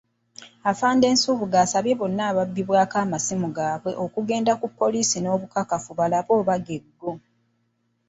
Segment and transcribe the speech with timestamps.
[0.71, 7.11] Afande Nsubuga asabye bonna ababbibwako amasimu gaabwe okugenda ku poliisi n'obukakafu balabe oba geego.